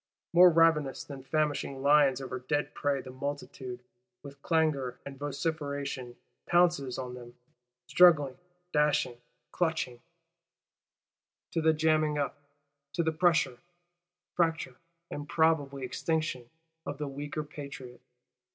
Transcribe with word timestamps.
More 0.33 0.49
ravenous 0.49 1.03
than 1.03 1.21
famishing 1.21 1.83
lions 1.83 2.21
over 2.21 2.39
dead 2.39 2.73
prey, 2.73 3.01
the 3.01 3.11
multitude, 3.11 3.83
with 4.23 4.41
clangour 4.41 4.97
and 5.05 5.15
vociferation, 5.19 6.15
pounces 6.47 6.97
on 6.97 7.13
them; 7.13 7.35
struggling, 7.85 8.35
dashing, 8.73 9.21
clutching:—to 9.51 10.01
the 11.61 11.73
jamming 11.73 12.17
up, 12.17 12.35
to 12.93 13.03
the 13.03 13.11
pressure, 13.11 13.59
fracture 14.33 14.77
and 15.11 15.29
probable 15.29 15.77
extinction, 15.83 16.49
of 16.83 16.97
the 16.97 17.07
weaker 17.07 17.43
Patriot. 17.43 18.01